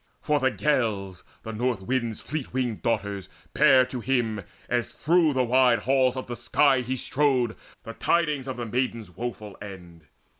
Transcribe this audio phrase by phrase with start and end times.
[0.19, 5.43] For the Gales, The North wind's fleet winged daughters, bare to him, As through the
[5.43, 10.05] wide halls of the sky he strode, The tidings of the maiden's woeful end.